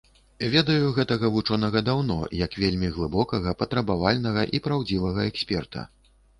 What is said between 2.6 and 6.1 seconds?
вельмі глыбокага, патрабавальнага і праўдзівага эксперта.